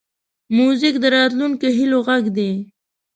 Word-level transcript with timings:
موزیک 0.57 0.95
د 0.99 1.05
راتلونکو 1.15 1.67
هیلو 1.77 1.99
غږ 2.07 2.23
دی. 2.37 2.51